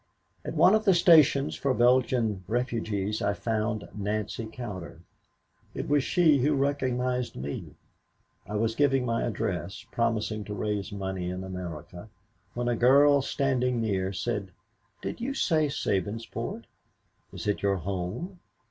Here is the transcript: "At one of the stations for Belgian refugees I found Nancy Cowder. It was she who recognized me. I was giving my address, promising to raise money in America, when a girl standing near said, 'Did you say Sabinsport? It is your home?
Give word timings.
"At 0.43 0.55
one 0.55 0.73
of 0.73 0.85
the 0.85 0.95
stations 0.95 1.55
for 1.55 1.75
Belgian 1.75 2.43
refugees 2.47 3.21
I 3.21 3.35
found 3.35 3.87
Nancy 3.93 4.47
Cowder. 4.47 5.01
It 5.75 5.87
was 5.87 6.03
she 6.03 6.39
who 6.39 6.55
recognized 6.55 7.35
me. 7.35 7.75
I 8.47 8.55
was 8.55 8.73
giving 8.73 9.05
my 9.05 9.21
address, 9.21 9.85
promising 9.91 10.43
to 10.45 10.55
raise 10.55 10.91
money 10.91 11.29
in 11.29 11.43
America, 11.43 12.09
when 12.55 12.67
a 12.67 12.75
girl 12.75 13.21
standing 13.21 13.79
near 13.79 14.11
said, 14.11 14.49
'Did 15.03 15.21
you 15.21 15.35
say 15.35 15.67
Sabinsport? 15.67 16.63
It 17.31 17.47
is 17.47 17.61
your 17.61 17.75
home? 17.77 18.39